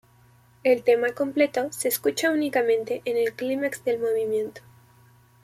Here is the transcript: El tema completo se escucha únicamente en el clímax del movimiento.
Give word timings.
El 0.63 0.81
tema 0.81 1.09
completo 1.11 1.71
se 1.71 1.87
escucha 1.87 2.31
únicamente 2.31 3.03
en 3.05 3.17
el 3.17 3.33
clímax 3.35 3.83
del 3.83 3.99
movimiento. 3.99 4.63